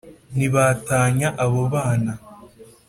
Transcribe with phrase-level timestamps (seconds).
[0.33, 2.13] Ntibatanya abo bana